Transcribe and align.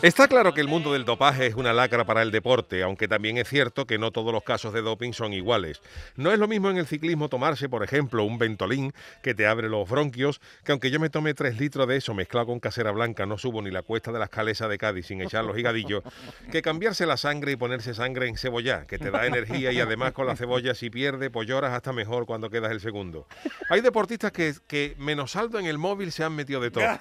Está 0.00 0.28
claro 0.28 0.54
que 0.54 0.60
el 0.60 0.68
mundo 0.68 0.92
del 0.92 1.04
dopaje 1.04 1.48
es 1.48 1.56
una 1.56 1.72
lacra 1.72 2.04
para 2.04 2.22
el 2.22 2.30
deporte, 2.30 2.84
aunque 2.84 3.08
también 3.08 3.36
es 3.36 3.48
cierto 3.48 3.84
que 3.84 3.98
no 3.98 4.12
todos 4.12 4.32
los 4.32 4.44
casos 4.44 4.72
de 4.72 4.80
doping 4.80 5.12
son 5.12 5.32
iguales. 5.32 5.82
No 6.14 6.30
es 6.30 6.38
lo 6.38 6.46
mismo 6.46 6.70
en 6.70 6.78
el 6.78 6.86
ciclismo 6.86 7.28
tomarse, 7.28 7.68
por 7.68 7.82
ejemplo, 7.82 8.22
un 8.22 8.38
ventolín 8.38 8.92
que 9.24 9.34
te 9.34 9.48
abre 9.48 9.68
los 9.68 9.90
bronquios, 9.90 10.40
que 10.64 10.70
aunque 10.70 10.92
yo 10.92 11.00
me 11.00 11.10
tome 11.10 11.34
tres 11.34 11.58
litros 11.58 11.88
de 11.88 11.96
eso 11.96 12.14
mezclado 12.14 12.46
con 12.46 12.60
casera 12.60 12.92
blanca, 12.92 13.26
no 13.26 13.38
subo 13.38 13.60
ni 13.60 13.72
la 13.72 13.82
cuesta 13.82 14.12
de 14.12 14.20
las 14.20 14.28
calesas 14.28 14.68
de 14.68 14.78
Cádiz 14.78 15.06
sin 15.06 15.20
echar 15.20 15.44
los 15.44 15.58
higadillos, 15.58 16.04
que 16.52 16.62
cambiarse 16.62 17.04
la 17.04 17.16
sangre 17.16 17.50
y 17.50 17.56
ponerse 17.56 17.92
sangre 17.92 18.28
en 18.28 18.36
cebolla, 18.36 18.86
que 18.86 18.98
te 18.98 19.10
da 19.10 19.26
energía 19.26 19.72
y 19.72 19.80
además 19.80 20.12
con 20.12 20.28
la 20.28 20.36
cebolla 20.36 20.76
si 20.76 20.90
pierde, 20.90 21.28
pues 21.28 21.48
lloras 21.48 21.72
hasta 21.72 21.92
mejor 21.92 22.24
cuando 22.24 22.50
quedas 22.50 22.70
el 22.70 22.80
segundo. 22.80 23.26
Hay 23.68 23.80
deportistas 23.80 24.30
que, 24.30 24.54
que 24.68 24.94
menos 24.96 25.32
saldo 25.32 25.58
en 25.58 25.66
el 25.66 25.76
móvil 25.76 26.12
se 26.12 26.22
han 26.22 26.36
metido 26.36 26.60
de 26.60 26.70
todo. 26.70 26.84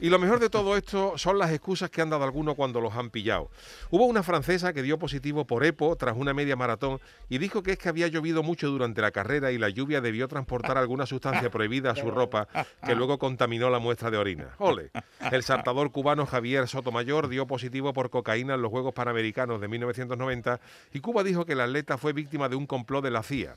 Y 0.00 0.08
lo 0.08 0.18
mejor 0.18 0.40
de 0.40 0.48
todo 0.48 0.78
esto 0.78 1.18
son 1.18 1.38
las 1.38 1.50
excusas 1.50 1.90
que 1.90 2.00
han 2.00 2.08
dado 2.08 2.24
algunos 2.24 2.54
cuando 2.54 2.80
los 2.80 2.94
han 2.94 3.10
pillado. 3.10 3.50
Hubo 3.90 4.06
una 4.06 4.22
francesa 4.22 4.72
que 4.72 4.82
dio 4.82 4.98
positivo 4.98 5.46
por 5.46 5.62
EPO 5.62 5.94
tras 5.96 6.16
una 6.16 6.32
media 6.32 6.56
maratón 6.56 7.00
y 7.28 7.36
dijo 7.36 7.62
que 7.62 7.72
es 7.72 7.78
que 7.78 7.90
había 7.90 8.08
llovido 8.08 8.42
mucho 8.42 8.68
durante 8.68 9.02
la 9.02 9.10
carrera 9.10 9.52
y 9.52 9.58
la 9.58 9.68
lluvia 9.68 10.00
debió 10.00 10.26
transportar 10.26 10.78
alguna 10.78 11.04
sustancia 11.04 11.50
prohibida 11.50 11.90
a 11.90 11.96
su 11.96 12.10
ropa 12.10 12.48
que 12.84 12.94
luego 12.94 13.18
contaminó 13.18 13.68
la 13.68 13.78
muestra 13.78 14.10
de 14.10 14.16
orina. 14.16 14.54
¡Ole! 14.58 14.90
El 15.30 15.42
saltador 15.42 15.92
cubano 15.92 16.24
Javier 16.24 16.66
Sotomayor 16.66 17.28
dio 17.28 17.46
positivo 17.46 17.92
por 17.92 18.08
cocaína 18.08 18.54
en 18.54 18.62
los 18.62 18.70
Juegos 18.70 18.94
Panamericanos 18.94 19.60
de 19.60 19.68
1990 19.68 20.60
y 20.94 21.00
Cuba 21.00 21.22
dijo 21.22 21.44
que 21.44 21.52
el 21.52 21.60
atleta 21.60 21.98
fue 21.98 22.14
víctima 22.14 22.48
de 22.48 22.56
un 22.56 22.66
complot 22.66 23.04
de 23.04 23.10
la 23.10 23.22
CIA. 23.22 23.56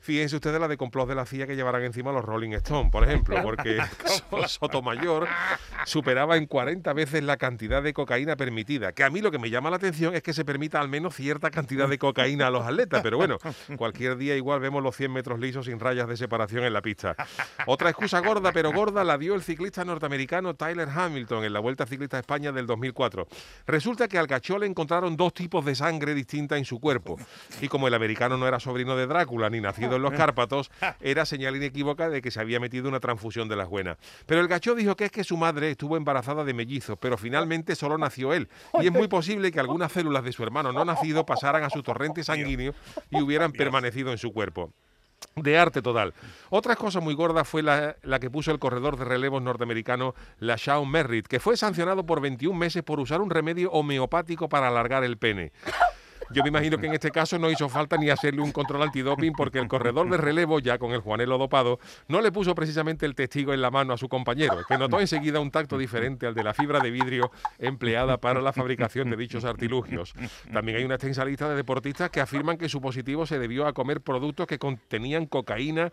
Fíjense 0.00 0.36
ustedes 0.36 0.60
la 0.60 0.68
de 0.68 0.76
complot 0.76 1.08
de 1.08 1.14
la 1.14 1.24
CIA 1.24 1.46
que 1.46 1.56
llevarán 1.56 1.84
encima 1.84 2.12
los 2.12 2.24
Rolling 2.24 2.52
Stones, 2.52 2.92
por 2.92 3.04
ejemplo, 3.04 3.42
porque 3.42 3.78
Sotomayor 4.46 5.26
superaba 5.86 6.36
en 6.36 6.46
40 6.46 6.92
veces 6.92 7.22
la 7.22 7.36
cantidad 7.36 7.82
de 7.82 7.92
cocaína 7.92 8.36
permitida. 8.36 8.92
Que 8.92 9.04
a 9.04 9.10
mí 9.10 9.20
lo 9.20 9.30
que 9.30 9.38
me 9.38 9.50
llama 9.50 9.70
la 9.70 9.76
atención 9.76 10.14
es 10.14 10.22
que 10.22 10.32
se 10.32 10.44
permita 10.44 10.80
al 10.80 10.88
menos 10.88 11.14
cierta 11.14 11.50
cantidad 11.50 11.88
de 11.88 11.98
cocaína 11.98 12.46
a 12.46 12.50
los 12.50 12.64
atletas, 12.66 13.00
pero 13.02 13.16
bueno, 13.16 13.38
cualquier 13.76 14.16
día 14.16 14.36
igual 14.36 14.60
vemos 14.60 14.82
los 14.82 14.96
100 14.96 15.12
metros 15.12 15.40
lisos 15.40 15.66
sin 15.66 15.80
rayas 15.80 16.08
de 16.08 16.16
separación 16.16 16.64
en 16.64 16.72
la 16.72 16.82
pista. 16.82 17.14
Otra 17.66 17.90
excusa 17.90 18.20
gorda, 18.20 18.52
pero 18.52 18.72
gorda, 18.72 19.04
la 19.04 19.18
dio 19.18 19.34
el 19.34 19.42
ciclista 19.42 19.84
norteamericano 19.84 20.54
Tyler 20.54 20.88
Hamilton 20.88 21.44
en 21.44 21.52
la 21.52 21.60
Vuelta 21.60 21.86
Ciclista 21.86 22.16
a 22.16 22.20
España 22.20 22.52
del 22.52 22.66
2004. 22.66 23.26
Resulta 23.66 24.08
que 24.08 24.18
al 24.18 24.26
cachó 24.26 24.58
le 24.58 24.66
encontraron 24.66 25.16
dos 25.16 25.34
tipos 25.34 25.64
de 25.64 25.74
sangre 25.74 26.14
distinta 26.14 26.56
en 26.56 26.64
su 26.64 26.80
cuerpo. 26.80 27.18
Y 27.60 27.68
como 27.68 27.88
el 27.88 27.94
americano 27.94 28.36
no 28.36 28.46
era 28.46 28.60
sobrino 28.60 28.96
de 28.96 29.06
Drácula 29.06 29.50
ni 29.50 29.60
nacido 29.60 29.96
en 29.96 30.02
los 30.02 30.12
Cárpatos, 30.12 30.70
era 31.00 31.24
señal 31.24 31.56
inequívoca 31.56 32.08
de 32.08 32.22
que 32.22 32.30
se 32.30 32.40
había 32.40 32.60
metido 32.60 32.88
una 32.88 33.00
transfusión 33.00 33.48
de 33.48 33.56
las 33.56 33.68
buenas. 33.68 33.98
Pero 34.26 34.40
el 34.40 34.48
gachó 34.48 34.74
dijo 34.74 34.96
que 34.96 35.06
es 35.06 35.10
que 35.10 35.24
su 35.24 35.36
madre 35.44 35.70
estuvo 35.72 35.98
embarazada 35.98 36.42
de 36.42 36.54
mellizos, 36.54 36.96
pero 36.98 37.18
finalmente 37.18 37.74
solo 37.74 37.98
nació 37.98 38.32
él. 38.32 38.48
Y 38.80 38.86
es 38.86 38.92
muy 38.92 39.08
posible 39.08 39.52
que 39.52 39.60
algunas 39.60 39.92
células 39.92 40.24
de 40.24 40.32
su 40.32 40.42
hermano 40.42 40.72
no 40.72 40.86
nacido 40.86 41.26
pasaran 41.26 41.64
a 41.64 41.70
su 41.70 41.82
torrente 41.82 42.24
sanguíneo 42.24 42.72
y 43.10 43.20
hubieran 43.20 43.52
permanecido 43.52 44.10
en 44.10 44.16
su 44.16 44.32
cuerpo 44.32 44.70
de 45.36 45.58
arte 45.58 45.82
total. 45.82 46.14
Otra 46.50 46.76
cosa 46.76 47.00
muy 47.00 47.14
gorda 47.14 47.44
fue 47.44 47.62
la, 47.62 47.96
la, 48.02 48.18
que 48.20 48.30
puso 48.30 48.52
el 48.52 48.58
corredor 48.58 48.96
de 48.96 49.04
relevos 49.04 49.42
norteamericano 49.42 50.14
LaShawn 50.38 50.90
Merritt, 50.90 51.26
que 51.26 51.40
fue 51.40 51.56
sancionado 51.56 52.06
por 52.06 52.20
21 52.20 52.58
meses 52.58 52.82
por 52.82 53.00
usar 53.00 53.20
un 53.20 53.30
remedio 53.30 53.70
homeopático 53.72 54.48
para 54.48 54.68
alargar 54.68 55.04
el 55.04 55.18
pene. 55.18 55.52
Yo 56.30 56.42
me 56.42 56.48
imagino 56.48 56.78
que 56.78 56.86
en 56.86 56.94
este 56.94 57.10
caso 57.10 57.38
no 57.38 57.50
hizo 57.50 57.68
falta 57.68 57.96
ni 57.96 58.10
hacerle 58.10 58.40
un 58.40 58.52
control 58.52 58.82
antidoping 58.82 59.32
porque 59.32 59.58
el 59.58 59.68
corredor 59.68 60.08
de 60.10 60.16
relevo, 60.16 60.58
ya 60.58 60.78
con 60.78 60.92
el 60.92 61.00
Juanelo 61.00 61.38
dopado, 61.38 61.78
no 62.08 62.20
le 62.20 62.32
puso 62.32 62.54
precisamente 62.54 63.06
el 63.06 63.14
testigo 63.14 63.52
en 63.52 63.60
la 63.60 63.70
mano 63.70 63.92
a 63.92 63.98
su 63.98 64.08
compañero, 64.08 64.64
que 64.66 64.78
notó 64.78 65.00
enseguida 65.00 65.40
un 65.40 65.50
tacto 65.50 65.78
diferente 65.78 66.26
al 66.26 66.34
de 66.34 66.42
la 66.42 66.54
fibra 66.54 66.80
de 66.80 66.90
vidrio 66.90 67.30
empleada 67.58 68.18
para 68.18 68.40
la 68.40 68.52
fabricación 68.52 69.10
de 69.10 69.16
dichos 69.16 69.44
artilugios. 69.44 70.14
También 70.52 70.78
hay 70.78 70.84
una 70.84 70.94
extensa 70.94 71.24
lista 71.24 71.48
de 71.48 71.56
deportistas 71.56 72.10
que 72.10 72.20
afirman 72.20 72.58
que 72.58 72.68
su 72.68 72.80
positivo 72.80 73.26
se 73.26 73.38
debió 73.38 73.66
a 73.66 73.72
comer 73.72 74.00
productos 74.00 74.46
que 74.46 74.58
contenían 74.58 75.26
cocaína, 75.26 75.92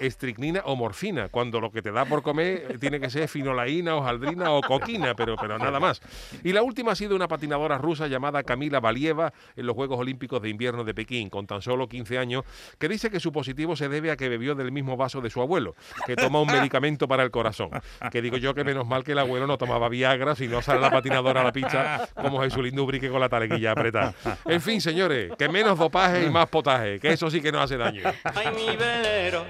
estricnina 0.00 0.62
o 0.64 0.76
morfina, 0.76 1.28
cuando 1.28 1.60
lo 1.60 1.70
que 1.70 1.82
te 1.82 1.92
da 1.92 2.04
por 2.04 2.22
comer 2.22 2.78
tiene 2.80 3.00
que 3.00 3.10
ser 3.10 3.28
finolaína, 3.28 3.96
hojaldrina 3.96 4.50
o 4.52 4.62
coquina, 4.62 5.14
pero, 5.14 5.36
pero 5.36 5.58
nada 5.58 5.78
más. 5.78 6.00
Y 6.42 6.52
la 6.52 6.62
última 6.62 6.92
ha 6.92 6.96
sido 6.96 7.14
una 7.14 7.28
patinadora 7.28 7.78
rusa 7.78 8.06
llamada 8.06 8.42
Camila 8.42 8.80
Valieva, 8.80 9.32
en 9.56 9.66
los 9.66 9.74
Juegos 9.74 9.98
Olímpicos 9.98 10.40
de 10.40 10.48
Invierno 10.48 10.84
de 10.84 10.94
Pekín, 10.94 11.28
con 11.30 11.46
tan 11.46 11.62
solo 11.62 11.88
15 11.88 12.18
años, 12.18 12.44
que 12.78 12.88
dice 12.88 13.10
que 13.10 13.20
su 13.20 13.32
positivo 13.32 13.76
se 13.76 13.88
debe 13.88 14.10
a 14.10 14.16
que 14.16 14.28
bebió 14.28 14.54
del 14.54 14.72
mismo 14.72 14.96
vaso 14.96 15.20
de 15.20 15.30
su 15.30 15.40
abuelo, 15.40 15.74
que 16.06 16.16
toma 16.16 16.40
un 16.40 16.48
medicamento 16.48 17.06
para 17.06 17.22
el 17.22 17.30
corazón. 17.30 17.70
Que 18.10 18.22
digo 18.22 18.36
yo 18.36 18.54
que 18.54 18.64
menos 18.64 18.86
mal 18.86 19.04
que 19.04 19.12
el 19.12 19.18
abuelo 19.18 19.46
no 19.46 19.58
tomaba 19.58 19.88
Viagra, 19.88 20.34
si 20.34 20.48
no 20.48 20.62
sale 20.62 20.80
la 20.80 20.90
patinadora 20.90 21.40
a 21.42 21.44
la 21.44 21.52
pista 21.52 22.08
como 22.14 22.40
Jesús 22.42 22.62
Lindubrique 22.62 23.10
con 23.10 23.20
la 23.20 23.28
taleguilla 23.28 23.72
apretada. 23.72 24.14
En 24.44 24.60
fin, 24.60 24.80
señores, 24.80 25.32
que 25.38 25.48
menos 25.48 25.78
dopaje 25.78 26.24
y 26.24 26.30
más 26.30 26.48
potaje, 26.48 26.98
que 27.00 27.12
eso 27.12 27.30
sí 27.30 27.40
que 27.40 27.52
no 27.52 27.60
hace 27.60 27.76
daño. 27.76 28.02
Ay, 28.24 28.48
mi 28.54 28.76
velero, 28.76 29.44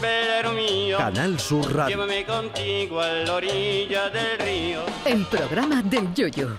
velero 0.00 0.52
mío. 0.52 0.98
Canal 0.98 1.38
Sur 1.40 1.74
Radio. 1.74 1.96
Llévame 1.96 2.24
contigo 2.24 3.00
a 3.00 3.08
la 3.08 3.34
orilla 3.34 4.10
del 4.10 4.38
río. 4.38 4.80
El 5.04 5.24
programa 5.26 5.82
del 5.82 6.12
Yoyo. 6.14 6.58